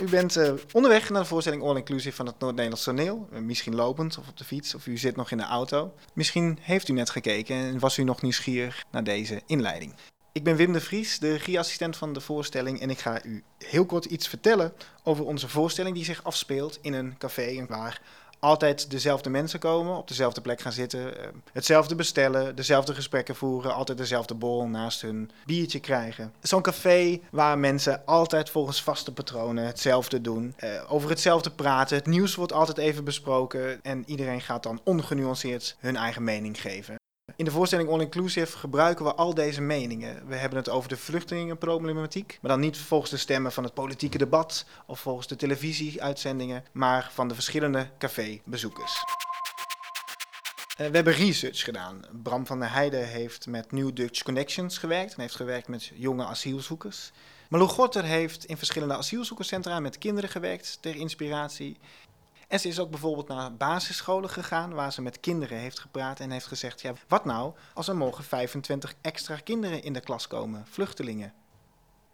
U 0.00 0.08
bent 0.08 0.36
uh, 0.36 0.52
onderweg 0.72 1.10
naar 1.10 1.22
de 1.22 1.28
voorstelling 1.28 1.62
All 1.62 1.76
Inclusive 1.76 2.16
van 2.16 2.26
het 2.26 2.38
Noord-Nederlands 2.38 2.84
toneel. 2.84 3.28
Uh, 3.32 3.38
misschien 3.38 3.74
lopend 3.74 4.18
of 4.18 4.28
op 4.28 4.36
de 4.36 4.44
fiets 4.44 4.74
of 4.74 4.86
u 4.86 4.98
zit 4.98 5.16
nog 5.16 5.30
in 5.30 5.36
de 5.36 5.44
auto. 5.44 5.94
Misschien 6.12 6.58
heeft 6.60 6.88
u 6.88 6.92
net 6.92 7.10
gekeken 7.10 7.56
en 7.56 7.78
was 7.78 7.98
u 7.98 8.04
nog 8.04 8.22
nieuwsgierig 8.22 8.84
naar 8.90 9.04
deze 9.04 9.42
inleiding. 9.46 9.94
Ik 10.32 10.44
ben 10.44 10.56
Wim 10.56 10.72
de 10.72 10.80
Vries, 10.80 11.18
de 11.18 11.32
regieassistent 11.32 11.96
van 11.96 12.12
de 12.12 12.20
voorstelling 12.20 12.80
en 12.80 12.90
ik 12.90 12.98
ga 12.98 13.24
u 13.24 13.44
heel 13.58 13.86
kort 13.86 14.04
iets 14.04 14.28
vertellen 14.28 14.72
over 15.02 15.24
onze 15.24 15.48
voorstelling 15.48 15.94
die 15.94 16.04
zich 16.04 16.24
afspeelt 16.24 16.78
in 16.82 16.92
een 16.92 17.18
café 17.18 17.66
waar 17.68 18.00
altijd 18.38 18.90
dezelfde 18.90 19.30
mensen 19.30 19.58
komen, 19.58 19.96
op 19.96 20.08
dezelfde 20.08 20.40
plek 20.40 20.60
gaan 20.60 20.72
zitten, 20.72 21.18
eh, 21.20 21.28
hetzelfde 21.52 21.94
bestellen, 21.94 22.56
dezelfde 22.56 22.94
gesprekken 22.94 23.36
voeren, 23.36 23.74
altijd 23.74 23.98
dezelfde 23.98 24.34
bol 24.34 24.68
naast 24.68 25.02
hun 25.02 25.30
biertje 25.46 25.80
krijgen. 25.80 26.32
Zo'n 26.40 26.62
café 26.62 27.20
waar 27.30 27.58
mensen 27.58 28.02
altijd 28.04 28.50
volgens 28.50 28.82
vaste 28.82 29.12
patronen 29.12 29.66
hetzelfde 29.66 30.20
doen, 30.20 30.54
eh, 30.56 30.70
over 30.88 31.08
hetzelfde 31.10 31.50
praten, 31.50 31.96
het 31.96 32.06
nieuws 32.06 32.34
wordt 32.34 32.52
altijd 32.52 32.78
even 32.78 33.04
besproken 33.04 33.82
en 33.82 34.02
iedereen 34.06 34.40
gaat 34.40 34.62
dan 34.62 34.80
ongenuanceerd 34.84 35.76
hun 35.78 35.96
eigen 35.96 36.24
mening 36.24 36.60
geven. 36.60 36.96
In 37.36 37.44
de 37.44 37.50
voorstelling 37.50 37.88
All 37.88 38.00
Inclusive 38.00 38.58
gebruiken 38.58 39.04
we 39.04 39.14
al 39.14 39.34
deze 39.34 39.60
meningen. 39.60 40.28
We 40.28 40.34
hebben 40.34 40.58
het 40.58 40.68
over 40.68 40.88
de 40.88 40.96
vluchtelingenproblematiek, 40.96 42.38
maar 42.40 42.50
dan 42.50 42.60
niet 42.60 42.78
volgens 42.78 43.10
de 43.10 43.16
stemmen 43.16 43.52
van 43.52 43.64
het 43.64 43.74
politieke 43.74 44.18
debat 44.18 44.66
of 44.86 45.00
volgens 45.00 45.26
de 45.26 45.36
televisieuitzendingen, 45.36 46.64
maar 46.72 47.10
van 47.12 47.28
de 47.28 47.34
verschillende 47.34 47.88
cafébezoekers. 47.98 49.04
Uh, 50.80 50.86
we 50.86 50.96
hebben 50.96 51.12
research 51.12 51.64
gedaan. 51.64 52.00
Bram 52.22 52.46
van 52.46 52.60
der 52.60 52.72
Heijden 52.72 53.08
heeft 53.08 53.46
met 53.46 53.72
New 53.72 53.94
Dutch 53.94 54.22
Connections 54.22 54.78
gewerkt 54.78 55.14
en 55.14 55.20
heeft 55.20 55.36
gewerkt 55.36 55.68
met 55.68 55.90
jonge 55.94 56.24
asielzoekers. 56.24 57.12
Malou 57.48 57.70
Gotter 57.70 58.04
heeft 58.04 58.44
in 58.44 58.56
verschillende 58.56 58.94
asielzoekerscentra 58.94 59.80
met 59.80 59.98
kinderen 59.98 60.30
gewerkt 60.30 60.78
ter 60.80 60.96
inspiratie. 60.96 61.76
En 62.46 62.60
ze 62.60 62.68
is 62.68 62.80
ook 62.80 62.90
bijvoorbeeld 62.90 63.28
naar 63.28 63.54
basisscholen 63.54 64.30
gegaan 64.30 64.74
waar 64.74 64.92
ze 64.92 65.02
met 65.02 65.20
kinderen 65.20 65.58
heeft 65.58 65.78
gepraat 65.78 66.20
en 66.20 66.30
heeft 66.30 66.46
gezegd: 66.46 66.80
ja, 66.80 66.92
wat 67.08 67.24
nou 67.24 67.54
als 67.74 67.88
er 67.88 67.96
morgen 67.96 68.24
25 68.24 68.94
extra 69.00 69.36
kinderen 69.36 69.82
in 69.82 69.92
de 69.92 70.00
klas 70.00 70.26
komen, 70.26 70.66
vluchtelingen? 70.68 71.32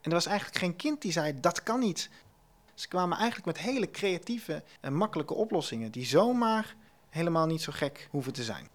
En 0.00 0.10
er 0.10 0.16
was 0.16 0.26
eigenlijk 0.26 0.58
geen 0.58 0.76
kind 0.76 1.02
die 1.02 1.12
zei: 1.12 1.40
dat 1.40 1.62
kan 1.62 1.80
niet. 1.80 2.10
Ze 2.74 2.88
kwamen 2.88 3.16
eigenlijk 3.16 3.46
met 3.46 3.58
hele 3.58 3.90
creatieve 3.90 4.62
en 4.80 4.94
makkelijke 4.94 5.34
oplossingen 5.34 5.90
die 5.90 6.06
zomaar 6.06 6.76
helemaal 7.08 7.46
niet 7.46 7.62
zo 7.62 7.72
gek 7.72 8.08
hoeven 8.10 8.32
te 8.32 8.44
zijn. 8.44 8.68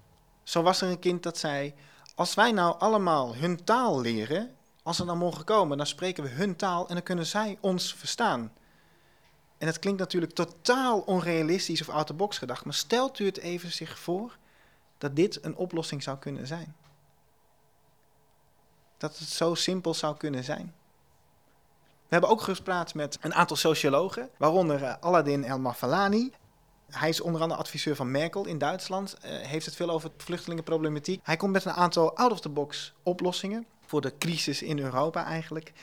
Zo 0.43 0.61
was 0.61 0.81
er 0.81 0.89
een 0.89 0.99
kind 0.99 1.23
dat 1.23 1.37
zei: 1.37 1.73
als 2.15 2.33
wij 2.33 2.51
nou 2.51 2.79
allemaal 2.79 3.35
hun 3.35 3.63
taal 3.63 4.01
leren, 4.01 4.55
als 4.83 4.97
ze 4.97 5.05
dan 5.05 5.17
morgen 5.17 5.43
komen, 5.45 5.77
dan 5.77 5.87
spreken 5.87 6.23
we 6.23 6.29
hun 6.29 6.55
taal 6.55 6.87
en 6.87 6.93
dan 6.93 7.03
kunnen 7.03 7.25
zij 7.25 7.57
ons 7.61 7.93
verstaan. 7.95 8.51
En 9.63 9.69
het 9.69 9.79
klinkt 9.79 9.99
natuurlijk 9.99 10.33
totaal 10.33 10.99
onrealistisch 10.99 11.81
of 11.81 11.89
out 11.89 12.07
the 12.07 12.13
box 12.13 12.37
gedacht, 12.37 12.65
maar 12.65 12.73
stelt 12.73 13.19
u 13.19 13.25
het 13.25 13.37
even 13.37 13.71
zich 13.71 13.99
voor 13.99 14.37
dat 14.97 15.15
dit 15.15 15.43
een 15.43 15.55
oplossing 15.55 16.03
zou 16.03 16.17
kunnen 16.17 16.47
zijn. 16.47 16.75
Dat 18.97 19.17
het 19.17 19.27
zo 19.27 19.55
simpel 19.55 19.93
zou 19.93 20.17
kunnen 20.17 20.43
zijn. 20.43 20.73
We 21.81 22.09
hebben 22.09 22.29
ook 22.29 22.41
gesproken 22.41 22.97
met 22.97 23.17
een 23.21 23.33
aantal 23.33 23.55
sociologen, 23.55 24.29
waaronder 24.37 24.81
uh, 24.81 24.93
Aladdin 24.99 25.43
El 25.43 25.59
Mafalani. 25.59 26.31
Hij 26.89 27.09
is 27.09 27.21
onder 27.21 27.41
andere 27.41 27.59
adviseur 27.59 27.95
van 27.95 28.11
Merkel 28.11 28.45
in 28.45 28.57
Duitsland, 28.57 29.15
uh, 29.25 29.31
heeft 29.31 29.65
het 29.65 29.75
veel 29.75 29.89
over 29.89 30.11
vluchtelingenproblematiek. 30.17 31.19
Hij 31.23 31.37
komt 31.37 31.51
met 31.51 31.65
een 31.65 31.71
aantal 31.71 32.15
out-of-the-box 32.15 32.93
oplossingen 33.03 33.65
voor 33.85 34.01
de 34.01 34.17
crisis 34.17 34.61
in 34.61 34.79
Europa 34.79 35.25
eigenlijk. 35.25 35.73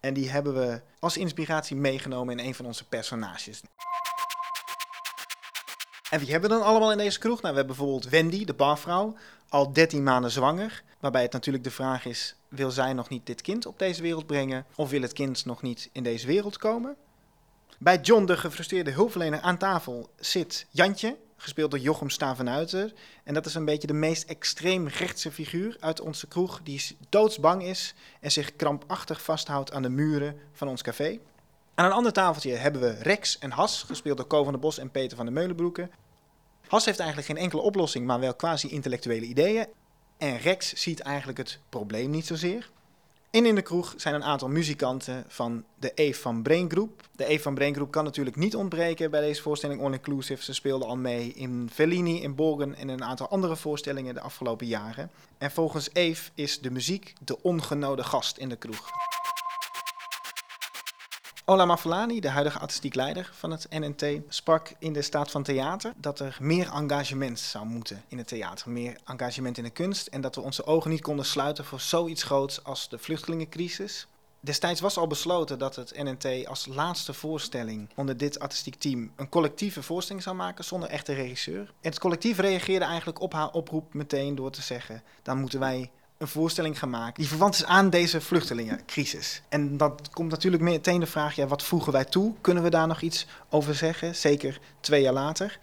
En 0.00 0.14
die 0.14 0.30
hebben 0.30 0.54
we 0.54 0.80
als 0.98 1.16
inspiratie 1.16 1.76
meegenomen 1.76 2.38
in 2.38 2.46
een 2.46 2.54
van 2.54 2.66
onze 2.66 2.84
personages. 2.84 3.60
En 6.10 6.18
wie 6.18 6.30
hebben 6.30 6.50
we 6.50 6.56
dan 6.56 6.66
allemaal 6.66 6.92
in 6.92 6.98
deze 6.98 7.18
kroeg? 7.18 7.40
Nou, 7.40 7.54
we 7.54 7.58
hebben 7.58 7.76
bijvoorbeeld 7.76 8.08
Wendy, 8.08 8.44
de 8.44 8.54
barvrouw, 8.54 9.16
al 9.48 9.72
13 9.72 10.02
maanden 10.02 10.30
zwanger. 10.30 10.82
Waarbij 11.00 11.22
het 11.22 11.32
natuurlijk 11.32 11.64
de 11.64 11.70
vraag 11.70 12.04
is: 12.04 12.34
wil 12.48 12.70
zij 12.70 12.92
nog 12.92 13.08
niet 13.08 13.26
dit 13.26 13.40
kind 13.40 13.66
op 13.66 13.78
deze 13.78 14.02
wereld 14.02 14.26
brengen? 14.26 14.66
Of 14.74 14.90
wil 14.90 15.02
het 15.02 15.12
kind 15.12 15.44
nog 15.44 15.62
niet 15.62 15.88
in 15.92 16.02
deze 16.02 16.26
wereld 16.26 16.58
komen? 16.58 16.96
Bij 17.78 18.00
John, 18.00 18.24
de 18.24 18.36
gefrustreerde 18.36 18.90
hulpverlener 18.90 19.40
aan 19.40 19.58
tafel, 19.58 20.10
zit 20.16 20.66
Jantje, 20.70 21.16
gespeeld 21.40 21.70
door 21.70 21.80
Jochem 21.80 22.10
Stavenuiter. 22.10 22.92
En 23.24 23.34
dat 23.34 23.46
is 23.46 23.54
een 23.54 23.64
beetje 23.64 23.86
de 23.86 23.92
meest 23.92 24.28
extreem 24.28 24.88
rechtse 24.88 25.32
figuur 25.32 25.76
uit 25.80 26.00
onze 26.00 26.26
kroeg, 26.26 26.60
die 26.62 26.96
doodsbang 27.08 27.62
is 27.62 27.94
en 28.20 28.32
zich 28.32 28.56
krampachtig 28.56 29.22
vasthoudt 29.22 29.72
aan 29.72 29.82
de 29.82 29.88
muren 29.88 30.36
van 30.52 30.68
ons 30.68 30.82
café. 30.82 31.18
Aan 31.74 31.84
een 31.84 31.92
ander 31.92 32.12
tafeltje 32.12 32.52
hebben 32.52 32.80
we 32.80 32.90
Rex 33.02 33.38
en 33.38 33.50
Has, 33.50 33.82
gespeeld 33.82 34.16
door 34.16 34.26
Ko 34.26 34.42
van 34.42 34.52
der 34.52 34.60
Bos 34.60 34.78
en 34.78 34.90
Peter 34.90 35.16
van 35.16 35.26
der 35.26 35.34
Meulenbroeken. 35.34 35.90
Has 36.66 36.84
heeft 36.84 36.98
eigenlijk 36.98 37.28
geen 37.28 37.42
enkele 37.42 37.62
oplossing, 37.62 38.06
maar 38.06 38.20
wel 38.20 38.34
quasi-intellectuele 38.34 39.26
ideeën. 39.26 39.66
En 40.18 40.38
Rex 40.38 40.72
ziet 40.72 41.00
eigenlijk 41.00 41.38
het 41.38 41.58
probleem 41.68 42.10
niet 42.10 42.26
zozeer. 42.26 42.70
En 43.30 43.46
in 43.46 43.54
de 43.54 43.62
kroeg 43.62 43.94
zijn 43.96 44.14
een 44.14 44.24
aantal 44.24 44.48
muzikanten 44.48 45.24
van 45.28 45.64
de 45.78 45.92
Eve 45.94 46.20
van 46.20 46.42
Brain 46.42 46.70
Group. 46.70 47.08
De 47.16 47.24
Eve 47.24 47.42
van 47.42 47.54
Brain 47.54 47.74
Group 47.74 47.90
kan 47.90 48.04
natuurlijk 48.04 48.36
niet 48.36 48.56
ontbreken 48.56 49.10
bij 49.10 49.20
deze 49.20 49.42
voorstelling 49.42 49.82
All 49.82 49.92
Inclusive. 49.92 50.44
Ze 50.44 50.54
speelden 50.54 50.88
al 50.88 50.96
mee 50.96 51.32
in 51.32 51.70
Fellini, 51.72 52.22
in 52.22 52.34
Borgen 52.34 52.74
en 52.74 52.88
een 52.88 53.04
aantal 53.04 53.28
andere 53.28 53.56
voorstellingen 53.56 54.14
de 54.14 54.20
afgelopen 54.20 54.66
jaren. 54.66 55.10
En 55.38 55.50
volgens 55.50 55.90
Eve 55.92 56.30
is 56.34 56.60
de 56.60 56.70
muziek 56.70 57.12
de 57.24 57.42
ongenode 57.42 58.04
gast 58.04 58.36
in 58.36 58.48
de 58.48 58.56
kroeg. 58.56 58.88
Ola 61.50 61.64
Mafalani, 61.64 62.20
de 62.20 62.28
huidige 62.28 62.58
artistiek 62.58 62.94
leider 62.94 63.30
van 63.32 63.50
het 63.50 63.66
NNT, 63.70 64.04
sprak 64.28 64.72
in 64.78 64.92
de 64.92 65.02
staat 65.02 65.30
van 65.30 65.42
theater 65.42 65.92
dat 65.96 66.20
er 66.20 66.36
meer 66.40 66.72
engagement 66.72 67.38
zou 67.38 67.66
moeten 67.66 68.04
in 68.08 68.18
het 68.18 68.26
theater. 68.26 68.70
Meer 68.70 68.98
engagement 69.04 69.58
in 69.58 69.64
de 69.64 69.70
kunst 69.70 70.06
en 70.06 70.20
dat 70.20 70.34
we 70.34 70.40
onze 70.40 70.64
ogen 70.64 70.90
niet 70.90 71.00
konden 71.00 71.24
sluiten 71.24 71.64
voor 71.64 71.80
zoiets 71.80 72.22
groots 72.22 72.64
als 72.64 72.88
de 72.88 72.98
vluchtelingencrisis. 72.98 74.06
Destijds 74.40 74.80
was 74.80 74.96
al 74.96 75.06
besloten 75.06 75.58
dat 75.58 75.76
het 75.76 76.02
NNT 76.02 76.46
als 76.46 76.66
laatste 76.66 77.12
voorstelling 77.12 77.88
onder 77.94 78.16
dit 78.16 78.38
artistiek 78.38 78.74
team 78.74 79.12
een 79.16 79.28
collectieve 79.28 79.82
voorstelling 79.82 80.24
zou 80.24 80.36
maken 80.36 80.64
zonder 80.64 80.88
echte 80.88 81.12
regisseur. 81.12 81.60
En 81.60 81.90
het 81.90 81.98
collectief 81.98 82.38
reageerde 82.38 82.84
eigenlijk 82.84 83.20
op 83.20 83.32
haar 83.32 83.50
oproep 83.50 83.94
meteen 83.94 84.34
door 84.34 84.50
te 84.50 84.62
zeggen: 84.62 85.02
dan 85.22 85.38
moeten 85.40 85.60
wij 85.60 85.90
een 86.20 86.28
voorstelling 86.28 86.78
gemaakt 86.78 87.16
die 87.16 87.28
verwant 87.28 87.54
is 87.54 87.64
aan 87.64 87.90
deze 87.90 88.20
vluchtelingencrisis. 88.20 89.42
En 89.48 89.76
dat 89.76 90.10
komt 90.10 90.30
natuurlijk 90.30 90.62
meteen 90.62 91.00
de 91.00 91.06
vraag, 91.06 91.34
ja, 91.34 91.46
wat 91.46 91.62
voegen 91.62 91.92
wij 91.92 92.04
toe? 92.04 92.34
Kunnen 92.40 92.62
we 92.62 92.70
daar 92.70 92.86
nog 92.86 93.00
iets 93.00 93.26
over 93.48 93.74
zeggen? 93.74 94.14
Zeker 94.14 94.60
twee 94.80 95.02
jaar 95.02 95.12
later. 95.12 95.58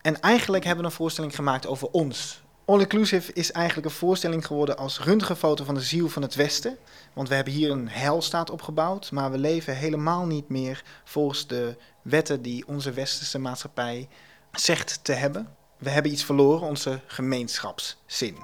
En 0.00 0.20
eigenlijk 0.20 0.64
hebben 0.64 0.84
we 0.84 0.90
een 0.90 0.96
voorstelling 0.96 1.34
gemaakt 1.34 1.66
over 1.66 1.88
ons. 1.90 2.42
All 2.64 2.80
Inclusive 2.80 3.32
is 3.32 3.52
eigenlijk 3.52 3.86
een 3.86 3.92
voorstelling 3.92 4.46
geworden 4.46 4.76
als 4.76 5.00
röntgenfoto 5.00 5.64
van 5.64 5.74
de 5.74 5.80
ziel 5.80 6.08
van 6.08 6.22
het 6.22 6.34
Westen. 6.34 6.76
Want 7.12 7.28
we 7.28 7.34
hebben 7.34 7.52
hier 7.52 7.70
een 7.70 7.88
heilstaat 7.88 8.50
opgebouwd, 8.50 9.10
maar 9.10 9.30
we 9.30 9.38
leven 9.38 9.76
helemaal 9.76 10.26
niet 10.26 10.48
meer 10.48 10.84
volgens 11.04 11.46
de 11.46 11.76
wetten 12.02 12.42
die 12.42 12.66
onze 12.66 12.92
westerse 12.92 13.38
maatschappij 13.38 14.08
zegt 14.52 15.00
te 15.02 15.12
hebben. 15.12 15.56
We 15.76 15.90
hebben 15.90 16.12
iets 16.12 16.24
verloren, 16.24 16.68
onze 16.68 17.00
gemeenschapszin. 17.06 18.36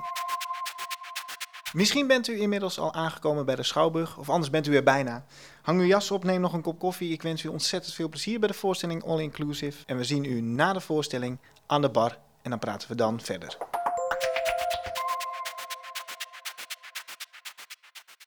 Misschien 1.75 2.07
bent 2.07 2.29
u 2.29 2.41
inmiddels 2.41 2.79
al 2.79 2.95
aangekomen 2.95 3.45
bij 3.45 3.55
de 3.55 3.62
Schouwburg, 3.62 4.19
of 4.19 4.29
anders 4.29 4.51
bent 4.51 4.67
u 4.67 4.77
er 4.77 4.83
bijna. 4.83 5.25
Hang 5.62 5.81
uw 5.81 5.87
jas 5.87 6.11
op, 6.11 6.25
neem 6.25 6.41
nog 6.41 6.53
een 6.53 6.62
kop 6.62 6.79
koffie. 6.79 7.12
Ik 7.12 7.23
wens 7.23 7.43
u 7.43 7.49
ontzettend 7.49 7.95
veel 7.95 8.09
plezier 8.09 8.39
bij 8.39 8.49
de 8.49 8.55
voorstelling 8.55 9.05
All 9.05 9.21
Inclusive. 9.21 9.83
En 9.87 9.97
we 9.97 10.05
zien 10.05 10.25
u 10.25 10.41
na 10.41 10.73
de 10.73 10.81
voorstelling 10.81 11.39
aan 11.67 11.83
de 11.83 11.89
bar 11.89 12.19
en 12.43 12.51
dan 12.51 12.59
praten 12.59 12.89
we 12.89 12.95
dan 12.95 13.21
verder. 13.21 13.74